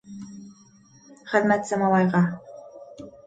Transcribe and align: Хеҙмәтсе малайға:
Хеҙмәтсе 1.33 1.79
малайға: 1.83 2.25